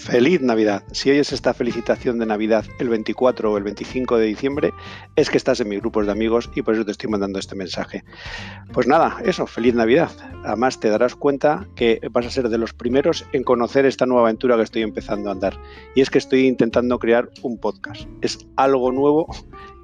Feliz 0.00 0.40
Navidad. 0.40 0.82
Si 0.92 1.10
oyes 1.10 1.30
esta 1.30 1.52
felicitación 1.52 2.18
de 2.18 2.24
Navidad 2.24 2.64
el 2.78 2.88
24 2.88 3.52
o 3.52 3.58
el 3.58 3.64
25 3.64 4.16
de 4.16 4.26
diciembre, 4.26 4.72
es 5.14 5.28
que 5.28 5.36
estás 5.36 5.60
en 5.60 5.68
mis 5.68 5.80
grupos 5.80 6.06
de 6.06 6.12
amigos 6.12 6.50
y 6.54 6.62
por 6.62 6.74
eso 6.74 6.86
te 6.86 6.92
estoy 6.92 7.10
mandando 7.10 7.38
este 7.38 7.54
mensaje. 7.54 8.02
Pues 8.72 8.86
nada, 8.86 9.18
eso, 9.26 9.46
feliz 9.46 9.74
Navidad. 9.74 10.10
Además 10.42 10.80
te 10.80 10.88
darás 10.88 11.14
cuenta 11.14 11.68
que 11.76 12.00
vas 12.12 12.24
a 12.24 12.30
ser 12.30 12.48
de 12.48 12.56
los 12.56 12.72
primeros 12.72 13.26
en 13.32 13.44
conocer 13.44 13.84
esta 13.84 14.06
nueva 14.06 14.22
aventura 14.22 14.56
que 14.56 14.62
estoy 14.62 14.82
empezando 14.82 15.28
a 15.28 15.32
andar. 15.32 15.60
Y 15.94 16.00
es 16.00 16.08
que 16.08 16.18
estoy 16.18 16.46
intentando 16.46 16.98
crear 16.98 17.28
un 17.42 17.58
podcast. 17.58 18.08
Es 18.22 18.38
algo 18.56 18.92
nuevo 18.92 19.28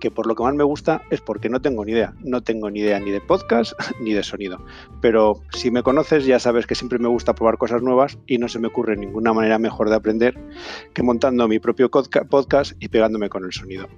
que 0.00 0.10
por 0.10 0.26
lo 0.26 0.34
que 0.34 0.42
más 0.42 0.54
me 0.54 0.64
gusta 0.64 1.02
es 1.10 1.20
porque 1.20 1.48
no 1.48 1.60
tengo 1.60 1.84
ni 1.84 1.92
idea. 1.92 2.14
No 2.20 2.42
tengo 2.42 2.70
ni 2.70 2.80
idea 2.80 3.00
ni 3.00 3.10
de 3.10 3.20
podcast 3.20 3.72
ni 4.00 4.12
de 4.12 4.22
sonido. 4.22 4.64
Pero 5.00 5.42
si 5.50 5.70
me 5.70 5.82
conoces 5.82 6.24
ya 6.26 6.38
sabes 6.38 6.66
que 6.66 6.74
siempre 6.74 6.98
me 6.98 7.08
gusta 7.08 7.34
probar 7.34 7.58
cosas 7.58 7.82
nuevas 7.82 8.18
y 8.26 8.38
no 8.38 8.48
se 8.48 8.58
me 8.58 8.68
ocurre 8.68 8.96
ninguna 8.96 9.32
manera 9.32 9.58
mejor 9.58 9.88
de 9.88 9.96
aprender 9.96 10.38
que 10.92 11.02
montando 11.02 11.48
mi 11.48 11.58
propio 11.58 11.90
podcast 11.90 12.72
y 12.80 12.88
pegándome 12.88 13.28
con 13.28 13.44
el 13.44 13.52
sonido. 13.52 13.88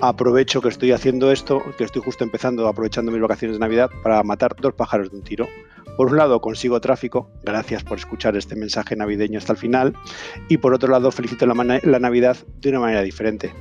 Aprovecho 0.00 0.62
que 0.62 0.68
estoy 0.68 0.92
haciendo 0.92 1.30
esto, 1.30 1.62
que 1.76 1.84
estoy 1.84 2.02
justo 2.02 2.24
empezando, 2.24 2.66
aprovechando 2.68 3.12
mis 3.12 3.20
vacaciones 3.20 3.56
de 3.56 3.60
Navidad 3.60 3.90
para 4.02 4.22
matar 4.22 4.56
dos 4.60 4.74
pájaros 4.74 5.10
de 5.10 5.16
un 5.16 5.22
tiro. 5.22 5.48
Por 5.96 6.10
un 6.10 6.16
lado 6.16 6.40
consigo 6.40 6.80
tráfico, 6.80 7.30
gracias 7.42 7.84
por 7.84 7.98
escuchar 7.98 8.36
este 8.36 8.56
mensaje 8.56 8.96
navideño 8.96 9.38
hasta 9.38 9.52
el 9.52 9.58
final, 9.58 9.94
y 10.48 10.56
por 10.56 10.72
otro 10.72 10.90
lado 10.90 11.10
felicito 11.10 11.44
la, 11.44 11.80
la 11.82 11.98
Navidad 11.98 12.38
de 12.60 12.70
una 12.70 12.80
manera 12.80 13.02
diferente 13.02 13.52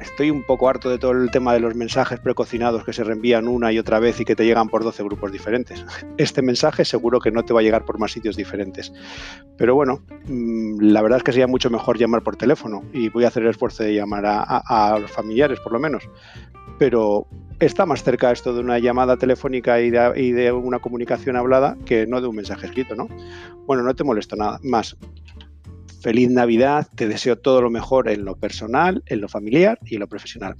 estoy 0.00 0.30
un 0.30 0.42
poco 0.42 0.68
harto 0.68 0.90
de 0.90 0.98
todo 0.98 1.12
el 1.12 1.30
tema 1.30 1.52
de 1.52 1.60
los 1.60 1.74
mensajes 1.74 2.20
precocinados 2.20 2.84
que 2.84 2.92
se 2.92 3.04
reenvían 3.04 3.48
una 3.48 3.72
y 3.72 3.78
otra 3.78 3.98
vez 3.98 4.20
y 4.20 4.24
que 4.24 4.36
te 4.36 4.44
llegan 4.44 4.68
por 4.68 4.84
12 4.84 5.02
grupos 5.02 5.32
diferentes. 5.32 5.84
Este 6.18 6.42
mensaje 6.42 6.84
seguro 6.84 7.20
que 7.20 7.30
no 7.30 7.44
te 7.44 7.52
va 7.52 7.60
a 7.60 7.62
llegar 7.62 7.84
por 7.84 7.98
más 7.98 8.12
sitios 8.12 8.36
diferentes. 8.36 8.92
Pero 9.56 9.74
bueno, 9.74 10.02
mm, 10.26 10.80
la 10.80 11.02
verdad 11.02 11.18
es 11.18 11.22
que 11.22 11.32
sería 11.32 11.46
mucho 11.46 11.70
mejor 11.70 11.98
llamar 11.98 12.22
por 12.22 12.36
teléfono 12.36 12.82
y 12.92 13.08
voy 13.08 13.24
a 13.24 13.28
hacer 13.28 13.42
el 13.42 13.50
esfuerzo 13.50 13.84
de 13.84 13.94
llamar 13.94 14.24
a, 14.26 14.98
los 15.00 15.10
familiares 15.10 15.60
por 15.60 15.72
lo 15.72 15.78
menos. 15.78 16.08
Pero 16.78 17.26
está 17.60 17.86
más 17.86 18.02
cerca 18.02 18.30
esto 18.30 18.54
de 18.54 18.60
una 18.60 18.78
llamada 18.78 19.16
telefónica 19.16 19.80
y 19.80 19.90
de, 19.90 20.12
y 20.16 20.32
de, 20.32 20.52
una 20.52 20.78
comunicación 20.78 21.36
hablada 21.36 21.76
que 21.84 22.06
no 22.06 22.20
de 22.20 22.28
un 22.28 22.36
mensaje 22.36 22.66
escrito, 22.66 22.94
¿no? 22.94 23.08
Bueno, 23.66 23.82
no 23.82 23.94
te 23.94 24.04
molesto 24.04 24.36
nada 24.36 24.60
más 24.62 24.96
feliz 26.00 26.30
Navidad, 26.30 26.86
te 26.94 27.08
deseo 27.08 27.36
todo 27.36 27.60
lo 27.60 27.70
mejor 27.70 28.08
en 28.08 28.24
lo 28.24 28.36
personal, 28.36 29.02
en 29.06 29.20
lo 29.20 29.28
familiar 29.28 29.78
y 29.84 29.94
en 29.94 30.00
lo 30.00 30.08
profesional. 30.08 30.56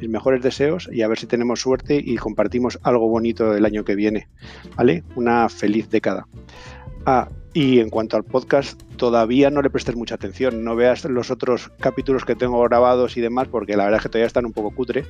Mis 0.00 0.08
mejores 0.08 0.42
deseos 0.42 0.88
y 0.92 1.02
a 1.02 1.08
ver 1.08 1.18
si 1.18 1.26
tenemos 1.26 1.60
suerte 1.60 2.00
y 2.02 2.16
compartimos 2.16 2.78
algo 2.82 3.08
bonito 3.08 3.54
el 3.54 3.64
año 3.64 3.84
que 3.84 3.94
viene. 3.94 4.28
¿Vale? 4.76 5.04
Una 5.16 5.48
feliz 5.48 5.90
década. 5.90 6.26
Ah, 7.06 7.28
y 7.52 7.80
en 7.80 7.90
cuanto 7.90 8.16
al 8.16 8.22
podcast, 8.22 8.80
todavía 8.96 9.50
no 9.50 9.60
le 9.60 9.70
prestes 9.70 9.96
mucha 9.96 10.14
atención. 10.14 10.62
No 10.62 10.76
veas 10.76 11.04
los 11.04 11.30
otros 11.30 11.70
capítulos 11.80 12.24
que 12.24 12.36
tengo 12.36 12.62
grabados 12.62 13.16
y 13.16 13.20
demás, 13.20 13.48
porque 13.48 13.76
la 13.76 13.84
verdad 13.84 13.98
es 13.98 14.02
que 14.04 14.08
todavía 14.08 14.26
están 14.28 14.46
un 14.46 14.52
poco 14.52 14.70
cutre. 14.70 15.04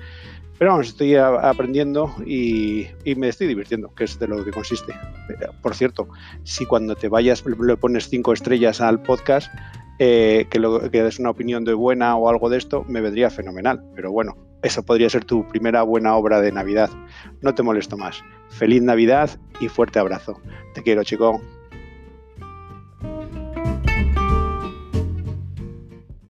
Pero 0.58 0.72
vamos, 0.72 0.88
estoy 0.88 1.16
aprendiendo 1.16 2.14
y, 2.26 2.86
me 3.16 3.28
estoy 3.28 3.46
divirtiendo, 3.46 3.94
que 3.94 4.04
es 4.04 4.18
de 4.18 4.26
lo 4.26 4.42
que 4.44 4.52
consiste. 4.52 4.94
Por 5.62 5.74
cierto, 5.74 6.08
si 6.44 6.64
cuando 6.64 6.96
te 6.96 7.08
vayas 7.08 7.44
le 7.44 7.76
pones 7.76 8.08
cinco 8.08 8.32
estrellas 8.32 8.80
al 8.80 9.02
podcast, 9.02 9.52
eh, 9.98 10.46
que, 10.50 10.58
lo, 10.58 10.90
que 10.90 11.02
des 11.02 11.18
una 11.18 11.30
opinión 11.30 11.64
de 11.64 11.74
buena 11.74 12.16
o 12.16 12.30
algo 12.30 12.48
de 12.48 12.56
esto, 12.56 12.84
me 12.88 13.02
vendría 13.02 13.28
fenomenal. 13.28 13.84
Pero 13.94 14.12
bueno, 14.12 14.36
eso 14.62 14.82
podría 14.82 15.10
ser 15.10 15.26
tu 15.26 15.46
primera 15.48 15.82
buena 15.82 16.16
obra 16.16 16.40
de 16.40 16.52
Navidad. 16.52 16.88
No 17.42 17.54
te 17.54 17.62
molesto 17.62 17.98
más. 17.98 18.22
Feliz 18.48 18.82
Navidad 18.82 19.30
y 19.60 19.68
fuerte 19.68 19.98
abrazo. 19.98 20.40
Te 20.74 20.82
quiero, 20.82 21.04
chico. 21.04 21.40